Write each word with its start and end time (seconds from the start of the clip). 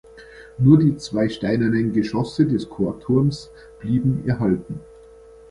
Nur 0.57 0.79
die 0.79 0.97
zwei 0.97 1.29
steinernen 1.29 1.93
Geschosse 1.93 2.47
des 2.47 2.67
Chorturms 2.67 3.51
blieben 3.79 4.27
erhalten. 4.27 4.79